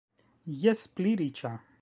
[0.63, 1.55] Jes, pli riĉa.